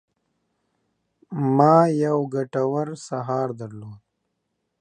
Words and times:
ما 1.55 1.75
یو 2.03 2.17
ګټور 2.33 2.87
سهار 3.07 3.49
درلود. 3.59 4.01